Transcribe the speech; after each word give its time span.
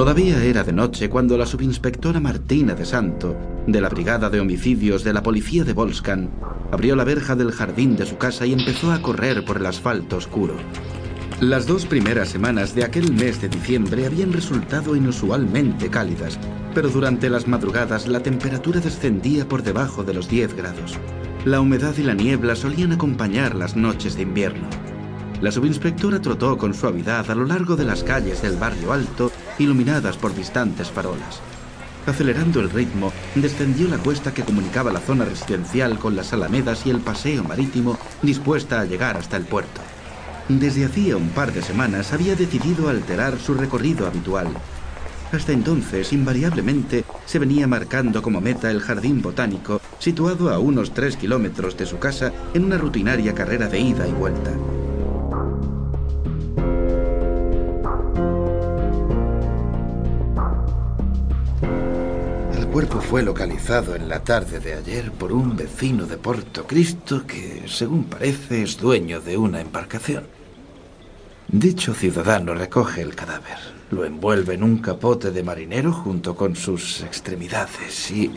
Todavía 0.00 0.42
era 0.42 0.64
de 0.64 0.72
noche 0.72 1.10
cuando 1.10 1.36
la 1.36 1.44
subinspectora 1.44 2.20
Martina 2.20 2.74
de 2.74 2.86
Santo, 2.86 3.36
de 3.66 3.82
la 3.82 3.90
Brigada 3.90 4.30
de 4.30 4.40
Homicidios 4.40 5.04
de 5.04 5.12
la 5.12 5.22
Policía 5.22 5.62
de 5.62 5.74
Volscan, 5.74 6.30
abrió 6.72 6.96
la 6.96 7.04
verja 7.04 7.36
del 7.36 7.52
jardín 7.52 7.96
de 7.96 8.06
su 8.06 8.16
casa 8.16 8.46
y 8.46 8.54
empezó 8.54 8.92
a 8.92 9.02
correr 9.02 9.44
por 9.44 9.58
el 9.58 9.66
asfalto 9.66 10.16
oscuro. 10.16 10.54
Las 11.42 11.66
dos 11.66 11.84
primeras 11.84 12.30
semanas 12.30 12.74
de 12.74 12.84
aquel 12.84 13.12
mes 13.12 13.42
de 13.42 13.50
diciembre 13.50 14.06
habían 14.06 14.32
resultado 14.32 14.96
inusualmente 14.96 15.90
cálidas, 15.90 16.38
pero 16.74 16.88
durante 16.88 17.28
las 17.28 17.46
madrugadas 17.46 18.08
la 18.08 18.22
temperatura 18.22 18.80
descendía 18.80 19.46
por 19.46 19.62
debajo 19.62 20.02
de 20.02 20.14
los 20.14 20.30
10 20.30 20.56
grados. 20.56 20.94
La 21.44 21.60
humedad 21.60 21.94
y 21.98 22.04
la 22.04 22.14
niebla 22.14 22.56
solían 22.56 22.92
acompañar 22.92 23.54
las 23.54 23.76
noches 23.76 24.16
de 24.16 24.22
invierno. 24.22 24.66
La 25.40 25.50
subinspectora 25.50 26.20
trotó 26.20 26.58
con 26.58 26.74
suavidad 26.74 27.30
a 27.30 27.34
lo 27.34 27.46
largo 27.46 27.74
de 27.74 27.84
las 27.84 28.04
calles 28.04 28.42
del 28.42 28.56
barrio 28.56 28.92
alto, 28.92 29.32
iluminadas 29.58 30.18
por 30.18 30.34
distantes 30.34 30.90
farolas. 30.90 31.40
Acelerando 32.06 32.60
el 32.60 32.68
ritmo, 32.68 33.10
descendió 33.34 33.88
la 33.88 33.96
cuesta 33.96 34.34
que 34.34 34.42
comunicaba 34.42 34.92
la 34.92 35.00
zona 35.00 35.24
residencial 35.24 35.98
con 35.98 36.14
las 36.14 36.34
alamedas 36.34 36.84
y 36.84 36.90
el 36.90 37.00
paseo 37.00 37.42
marítimo, 37.42 37.98
dispuesta 38.20 38.80
a 38.80 38.84
llegar 38.84 39.16
hasta 39.16 39.38
el 39.38 39.44
puerto. 39.44 39.80
Desde 40.48 40.84
hacía 40.84 41.16
un 41.16 41.30
par 41.30 41.52
de 41.52 41.62
semanas 41.62 42.12
había 42.12 42.36
decidido 42.36 42.90
alterar 42.90 43.38
su 43.38 43.54
recorrido 43.54 44.06
habitual. 44.06 44.48
Hasta 45.32 45.52
entonces, 45.52 46.12
invariablemente, 46.12 47.04
se 47.24 47.38
venía 47.38 47.66
marcando 47.66 48.20
como 48.20 48.42
meta 48.42 48.70
el 48.70 48.80
jardín 48.80 49.22
botánico, 49.22 49.80
situado 50.00 50.50
a 50.50 50.58
unos 50.58 50.92
tres 50.92 51.16
kilómetros 51.16 51.78
de 51.78 51.86
su 51.86 51.98
casa 51.98 52.32
en 52.52 52.64
una 52.64 52.76
rutinaria 52.76 53.34
carrera 53.34 53.68
de 53.68 53.78
ida 53.80 54.06
y 54.06 54.12
vuelta. 54.12 54.50
Cuerpo 62.70 63.00
fue 63.00 63.22
localizado 63.22 63.96
en 63.96 64.08
la 64.08 64.22
tarde 64.22 64.60
de 64.60 64.74
ayer 64.74 65.10
por 65.10 65.32
un 65.32 65.56
vecino 65.56 66.06
de 66.06 66.16
Porto 66.16 66.68
Cristo 66.68 67.26
que, 67.26 67.64
según 67.66 68.04
parece, 68.04 68.62
es 68.62 68.78
dueño 68.78 69.20
de 69.20 69.36
una 69.36 69.60
embarcación. 69.60 70.24
Dicho 71.48 71.94
ciudadano 71.94 72.54
recoge 72.54 73.02
el 73.02 73.16
cadáver, 73.16 73.58
lo 73.90 74.04
envuelve 74.04 74.54
en 74.54 74.62
un 74.62 74.78
capote 74.78 75.32
de 75.32 75.42
marinero 75.42 75.92
junto 75.92 76.36
con 76.36 76.54
sus 76.54 77.02
extremidades 77.02 78.08
y... 78.12 78.30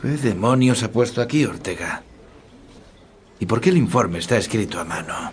¿Qué 0.00 0.08
demonios 0.08 0.84
ha 0.84 0.92
puesto 0.92 1.20
aquí 1.20 1.44
Ortega? 1.44 2.04
¿Y 3.40 3.46
por 3.46 3.60
qué 3.60 3.70
el 3.70 3.76
informe 3.76 4.20
está 4.20 4.36
escrito 4.36 4.78
a 4.78 4.84
mano? 4.84 5.32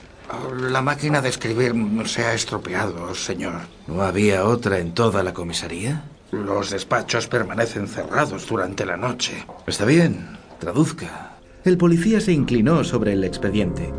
La 0.71 0.81
máquina 0.81 1.21
de 1.21 1.29
escribir 1.29 1.73
se 2.05 2.25
ha 2.25 2.33
estropeado, 2.33 3.13
señor. 3.13 3.61
¿No 3.85 4.01
había 4.01 4.45
otra 4.45 4.79
en 4.79 4.93
toda 4.95 5.21
la 5.21 5.33
comisaría? 5.33 6.03
Los 6.31 6.71
despachos 6.71 7.27
permanecen 7.27 7.87
cerrados 7.87 8.47
durante 8.47 8.85
la 8.85 8.97
noche. 8.97 9.45
Está 9.65 9.85
bien, 9.85 10.37
traduzca. 10.59 11.37
El 11.63 11.77
policía 11.77 12.19
se 12.19 12.33
inclinó 12.33 12.83
sobre 12.83 13.13
el 13.13 13.23
expediente. 13.23 13.93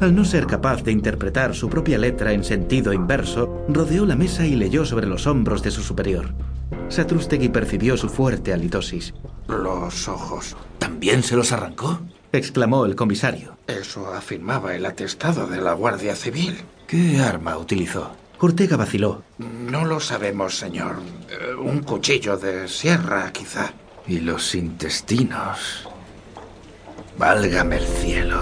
Al 0.00 0.14
no 0.14 0.24
ser 0.24 0.46
capaz 0.46 0.82
de 0.84 0.92
interpretar 0.92 1.54
su 1.54 1.68
propia 1.68 1.98
letra 1.98 2.32
en 2.32 2.44
sentido 2.44 2.92
inverso, 2.92 3.64
rodeó 3.68 4.06
la 4.06 4.14
mesa 4.14 4.46
y 4.46 4.54
leyó 4.54 4.84
sobre 4.84 5.06
los 5.06 5.26
hombros 5.26 5.62
de 5.62 5.70
su 5.70 5.82
superior. 5.82 6.34
Satrústegui 6.88 7.48
percibió 7.48 7.96
su 7.96 8.08
fuerte 8.08 8.52
halitosis. 8.52 9.12
Los 9.48 10.08
ojos. 10.08 10.56
¿También 10.78 11.22
se 11.22 11.36
los 11.36 11.52
arrancó? 11.52 12.00
exclamó 12.32 12.86
el 12.86 12.94
comisario. 12.94 13.56
Eso 13.66 14.12
afirmaba 14.12 14.74
el 14.76 14.86
atestado 14.86 15.46
de 15.46 15.60
la 15.60 15.72
Guardia 15.72 16.14
Civil. 16.14 16.58
¿Qué 16.86 17.20
arma 17.20 17.56
utilizó? 17.56 18.12
Ortega 18.40 18.76
vaciló. 18.76 19.22
No 19.70 19.84
lo 19.84 20.00
sabemos, 20.00 20.56
señor. 20.56 20.96
Eh, 21.28 21.54
un 21.54 21.82
cuchillo 21.82 22.38
de 22.38 22.68
sierra, 22.68 23.30
quizá. 23.32 23.70
¿Y 24.06 24.20
los 24.20 24.54
intestinos? 24.54 25.86
Válgame 27.18 27.76
el 27.76 27.86
cielo. 27.86 28.40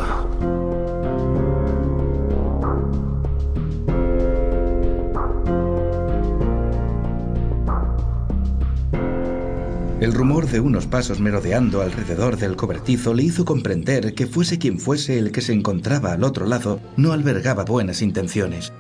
El 9.99 10.13
rumor 10.13 10.47
de 10.47 10.61
unos 10.61 10.87
pasos 10.87 11.19
merodeando 11.19 11.83
alrededor 11.83 12.37
del 12.37 12.55
cobertizo 12.55 13.15
le 13.15 13.25
hizo 13.25 13.45
comprender 13.45 14.15
que 14.15 14.29
fuese 14.29 14.59
quien 14.59 14.79
fuese 14.79 15.19
el 15.19 15.33
que 15.33 15.41
se 15.41 15.53
encontraba 15.53 16.13
al 16.13 16.23
otro 16.23 16.47
lado, 16.47 16.79
no 16.97 17.13
albergaba 17.13 17.65
buenas 17.65 18.01
intenciones. 18.03 18.73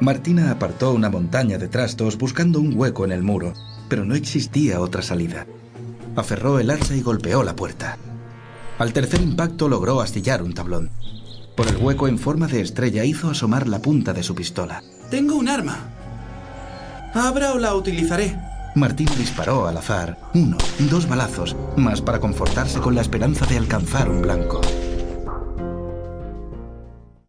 Martina 0.00 0.50
apartó 0.50 0.92
una 0.94 1.10
montaña 1.10 1.58
de 1.58 1.68
trastos 1.68 2.16
buscando 2.16 2.58
un 2.58 2.72
hueco 2.74 3.04
en 3.04 3.12
el 3.12 3.22
muro, 3.22 3.52
pero 3.88 4.06
no 4.06 4.14
existía 4.14 4.80
otra 4.80 5.02
salida. 5.02 5.46
Aferró 6.16 6.58
el 6.58 6.70
arsa 6.70 6.96
y 6.96 7.02
golpeó 7.02 7.42
la 7.42 7.54
puerta. 7.54 7.98
Al 8.78 8.94
tercer 8.94 9.20
impacto 9.20 9.68
logró 9.68 10.00
astillar 10.00 10.42
un 10.42 10.54
tablón. 10.54 10.90
Por 11.54 11.68
el 11.68 11.76
hueco 11.76 12.08
en 12.08 12.18
forma 12.18 12.46
de 12.46 12.62
estrella 12.62 13.04
hizo 13.04 13.28
asomar 13.28 13.68
la 13.68 13.80
punta 13.80 14.14
de 14.14 14.22
su 14.22 14.34
pistola. 14.34 14.82
Tengo 15.10 15.36
un 15.36 15.50
arma. 15.50 15.76
Abra 17.12 17.52
o 17.52 17.58
la 17.58 17.74
utilizaré. 17.74 18.38
Martín 18.74 19.08
disparó 19.18 19.66
al 19.66 19.76
azar, 19.76 20.16
uno, 20.32 20.56
dos 20.90 21.06
balazos, 21.08 21.56
más 21.76 22.00
para 22.00 22.20
confortarse 22.20 22.80
con 22.80 22.94
la 22.94 23.02
esperanza 23.02 23.44
de 23.44 23.58
alcanzar 23.58 24.08
un 24.08 24.22
blanco. 24.22 24.62